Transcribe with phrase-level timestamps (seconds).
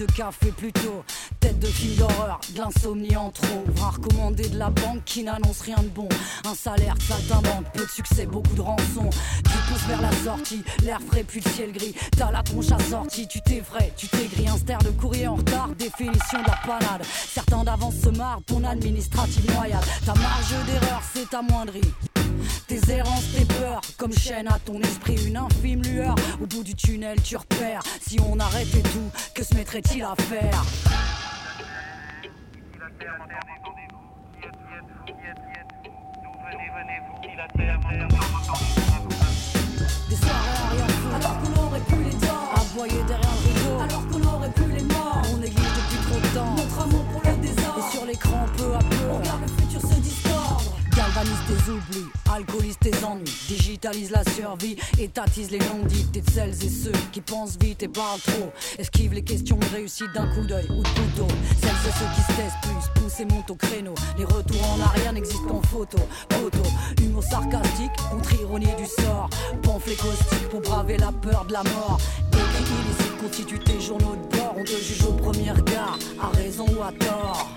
[0.00, 1.04] de café plutôt.
[1.40, 3.64] Tête de film d'horreur, de l'insomnie en trop.
[3.76, 6.08] Va recommander de la banque qui n'annonce rien de bon.
[6.44, 9.10] Un salaire de peu de succès, beaucoup de rançon.
[9.44, 11.94] Tu pousses vers la sortie, l'air frais puis le ciel gris.
[12.16, 14.48] T'as la tronche assortie, tu t'effraies, tu t'aigris.
[14.48, 17.04] Un ster de courrier en retard, définition de la panade.
[17.04, 19.84] Certains d'avance se marrent, ton administrative noyade.
[20.06, 21.80] Ta marge d'erreur, c'est amoindrie.
[22.70, 26.14] Tes errances, tes peurs, comme chaîne à ton esprit, une infime lueur.
[26.40, 27.82] Au bout du tunnel, tu repères.
[28.00, 30.62] Si on arrêtait tout, que se mettrait-il à faire?
[40.08, 42.50] Des soirées à alors qu'on aurait pu les dents.
[42.54, 45.22] Aboyer derrière le rideau, alors qu'on aurait pu les morts.
[45.32, 47.78] On néglige depuis trop de temps notre amour pour le désordre.
[47.80, 48.99] Et sur l'écran, peu à peu,
[51.24, 56.68] tes oublis, alcoolise tes ennuis, digitalise la survie, étatise les longues dites de celles et
[56.68, 58.52] ceux qui pensent vite et parlent trop.
[58.78, 61.28] Esquive les questions de réussite d'un coup d'œil ou de couteau.
[61.60, 63.94] Celles et ceux qui se taisent plus, poussent et montent au créneau.
[64.16, 65.98] Les retours en arrière n'existent qu'en photo.
[66.32, 66.62] Photo,
[67.02, 69.28] humour sarcastique, contre ironie du sort.
[69.62, 71.98] Pamphlet caustique pour braver la peur de la mort.
[72.32, 74.54] Écrit illicite, constitue tes journaux de bord.
[74.56, 77.48] On te juge au premier regard, à raison ou à tort.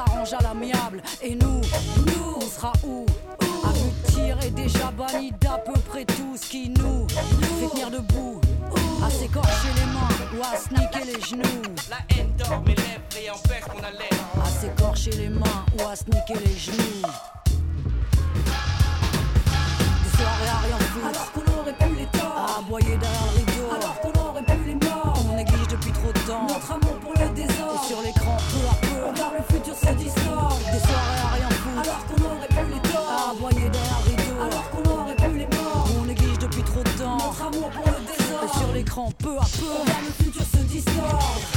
[0.00, 1.02] S'arrange à l'amiable.
[1.22, 1.60] Et nous,
[2.06, 3.06] nous, on sera où
[3.64, 7.68] À vue de tir est déjà banni d'à peu près tout ce qui nous fait
[7.68, 8.40] tenir debout.
[9.04, 11.62] À s'écorcher les mains ou à se niquer les genoux.
[11.90, 14.20] La haine dort mes lèvres et empêche mon haleine.
[14.42, 17.02] À s'écorcher les mains ou à se niquer les genoux.
[20.04, 21.06] Des soirées à rien foutre.
[21.06, 22.36] Alors qu'on aurait pu les torts.
[22.36, 23.66] À aboyer derrière le rideau.
[23.74, 25.24] Alors qu'on aurait pu les morts.
[25.30, 26.46] On néglige depuis trop de temps.
[26.46, 27.82] Notre amour pour le désordre.
[27.82, 28.19] Et sur l'écran,
[39.18, 39.66] peu à peu.
[39.82, 41.49] Regarde le futur se distord.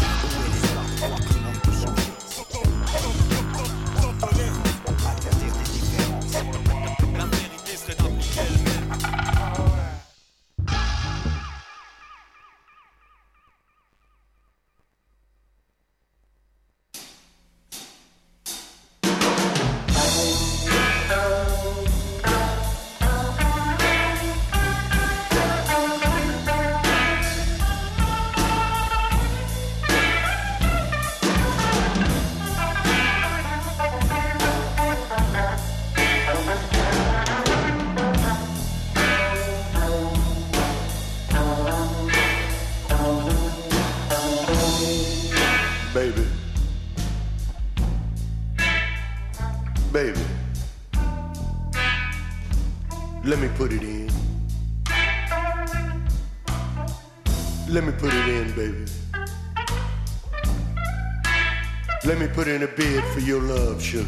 [62.54, 64.08] In a bid for your love, sugar.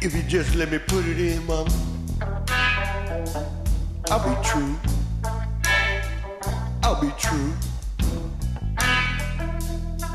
[0.00, 1.70] If you just let me put it in, mama,
[4.10, 4.76] I'll be true.
[6.82, 7.52] I'll be true.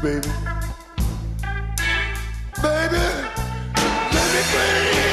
[0.01, 0.29] Baby.
[2.63, 3.05] Baby,
[4.11, 5.04] let me put it in.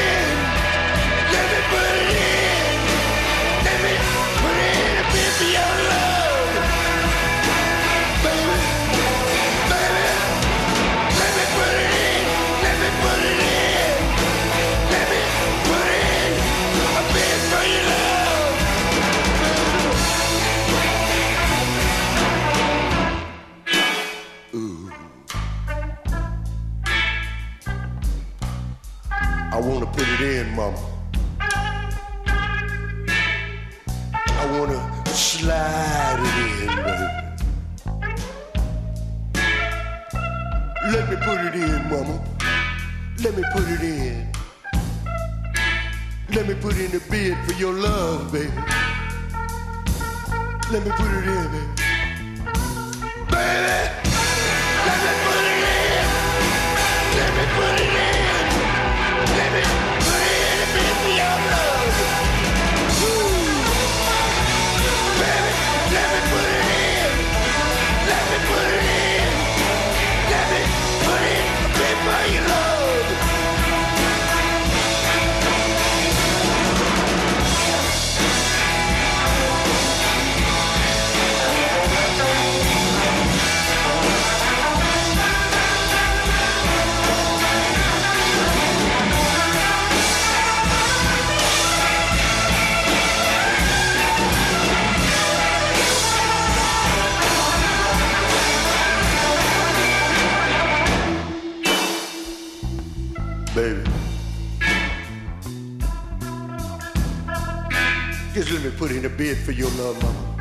[109.05, 110.37] A bid for your love, mama.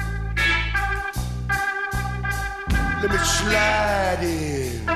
[3.01, 4.87] Let me slide in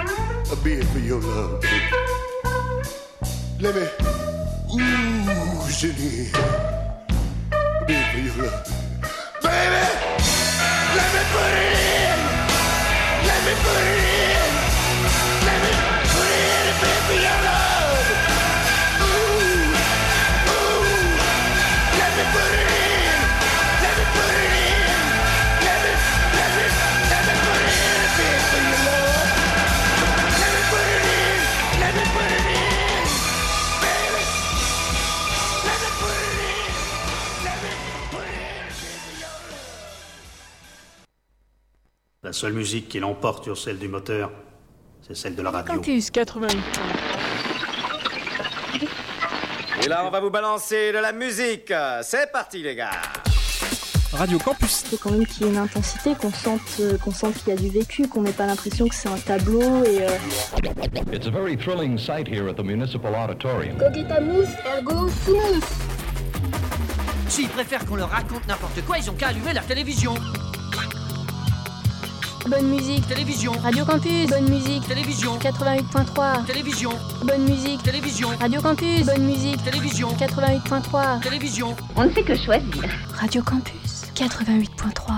[0.51, 1.63] a bid for your love.
[3.59, 3.87] Let me
[4.73, 5.95] ooze in
[7.53, 8.65] a bid for your love.
[9.41, 9.83] Baby,
[10.95, 12.17] let me put it in.
[13.25, 14.51] Let me put it in.
[15.47, 15.71] Let me
[16.13, 17.64] put it in a bid for your love.
[42.35, 44.31] Seule musique qui l'emporte sur celle du moteur,
[45.07, 45.75] c'est celle de la radio.
[45.75, 46.57] Campus 88.
[49.83, 51.71] Et là, on va vous balancer de la musique.
[52.01, 52.91] C'est parti, les gars.
[54.11, 54.83] Radio Campus.
[54.89, 57.51] faut quand même qu'il y ait une intensité, qu'on sente, euh, qu'on sente qu'il y
[57.51, 60.09] a du vécu, qu'on n'ait pas l'impression que c'est un tableau et euh,
[61.11, 63.75] It's a very thrilling sight here at the Municipal Auditorium.
[64.21, 65.09] Mousse, ergo.
[67.27, 70.13] S'ils préfèrent qu'on leur raconte n'importe quoi, ils ont qu'à allumer leur télévision.
[72.47, 76.91] Bonne musique, Télévision, Radio Campus, bonne musique, télévision, 88.3, télévision,
[77.23, 81.75] bonne musique, télévision, Radio Campus, bonne musique, télévision, 88.3, télévision.
[81.95, 82.83] On ne fait que choisir.
[83.15, 85.11] Radio Campus, 88.3.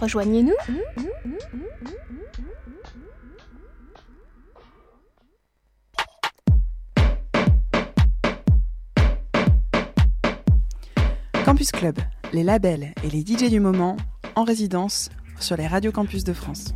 [0.00, 0.54] Rejoignez-nous.
[11.44, 11.98] Campus Club,
[12.32, 13.96] les labels et les DJ du moment
[14.34, 16.74] en résidence sur les radios campus de France.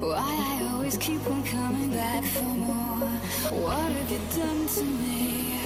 [0.00, 3.08] Why I always keep on coming back for more?
[3.62, 5.60] What have you done to me?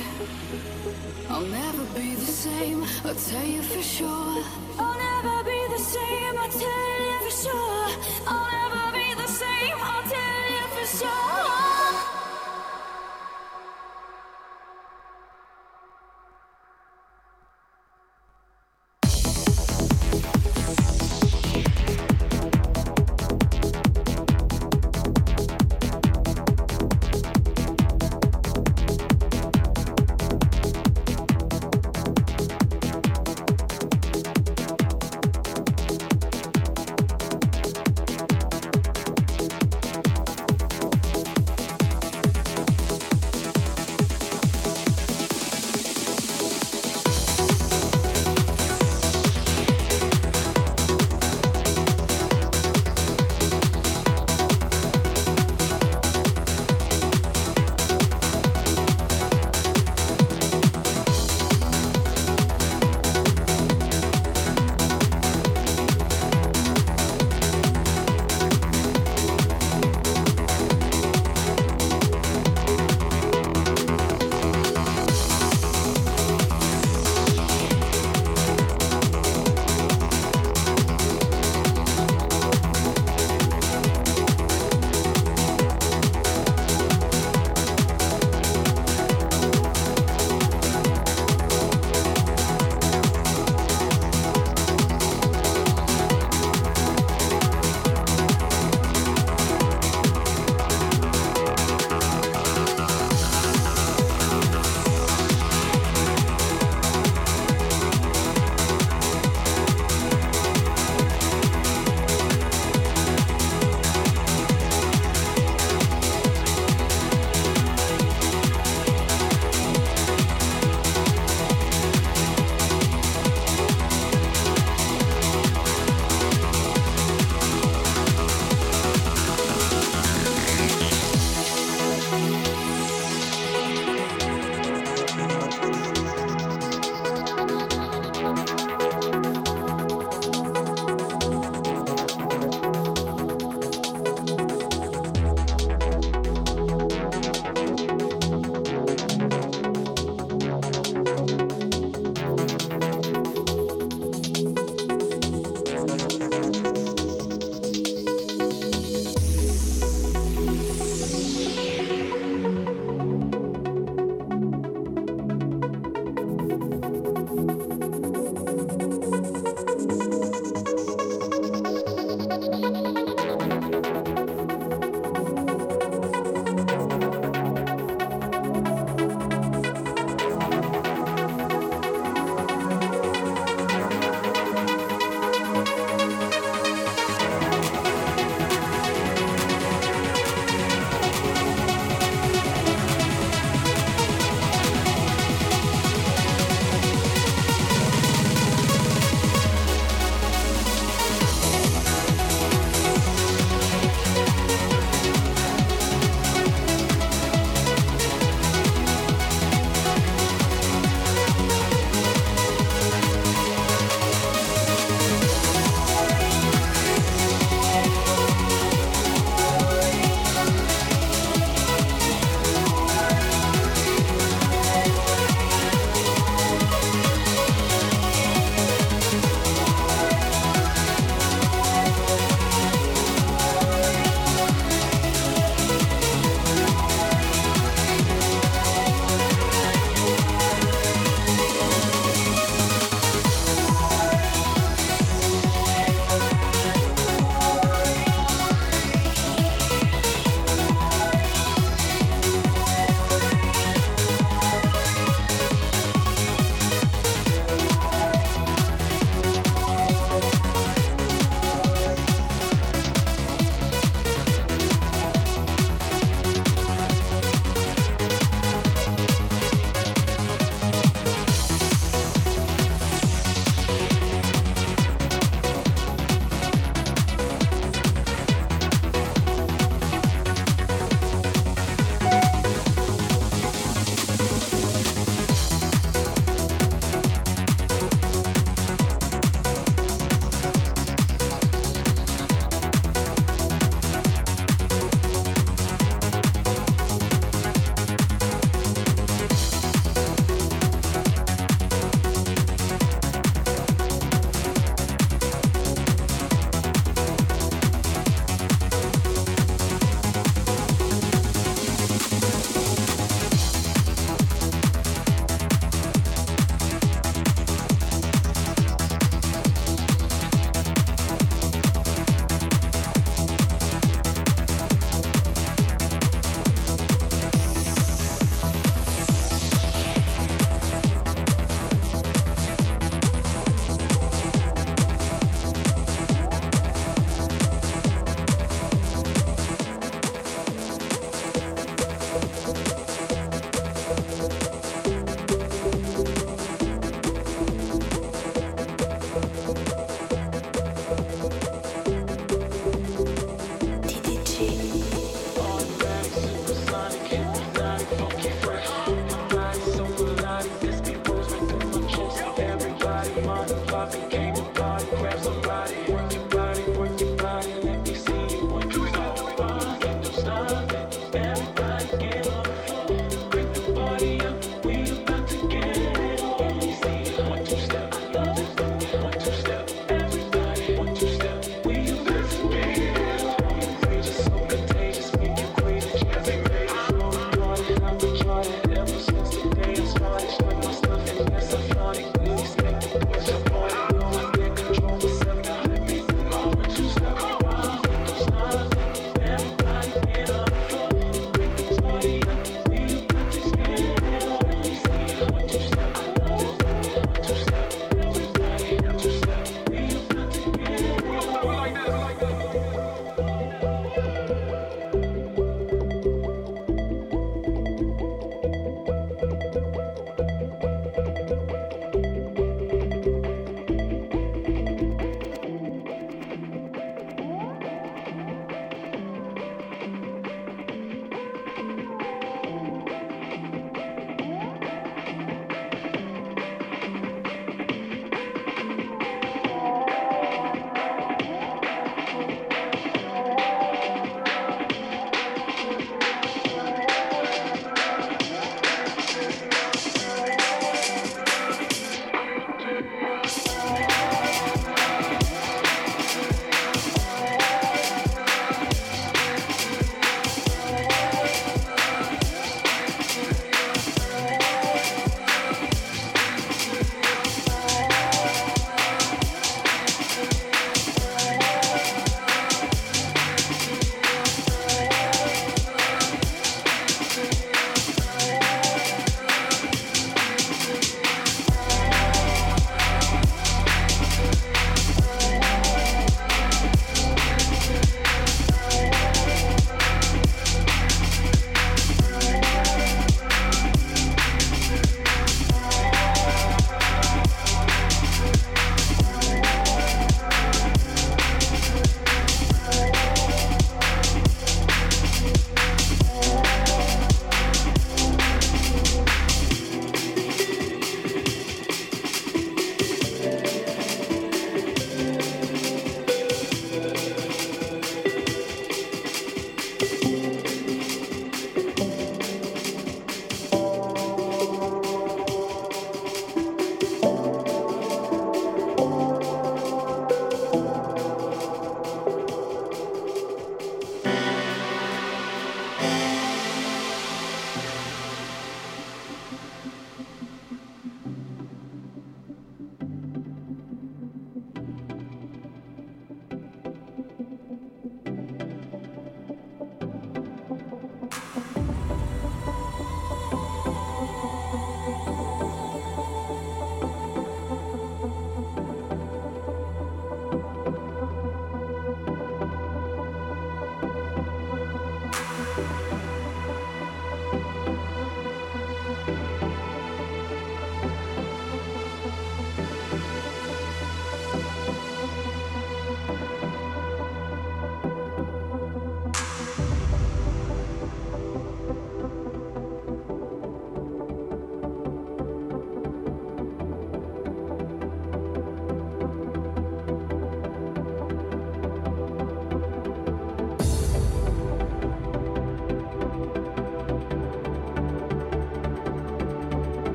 [1.29, 4.45] I'll never be the same, I'll tell you for sure.
[4.79, 7.89] I'll never be the same, I'll tell you for sure.
[8.27, 11.56] I'll never be the same, I'll tell you for sure.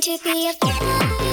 [0.00, 1.27] To be a